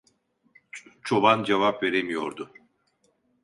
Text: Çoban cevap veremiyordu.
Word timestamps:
Çoban 1.03 1.43
cevap 1.43 1.83
veremiyordu. 1.83 2.51